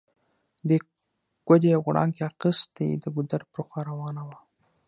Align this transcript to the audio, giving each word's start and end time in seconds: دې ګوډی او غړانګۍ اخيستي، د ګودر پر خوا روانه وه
دې 0.67 0.77
ګوډی 1.47 1.69
او 1.75 1.81
غړانګۍ 1.87 2.21
اخيستي، 2.29 2.87
د 3.03 3.05
ګودر 3.15 3.41
پر 3.51 3.61
خوا 3.67 3.81
روانه 3.89 4.21
وه 4.27 4.37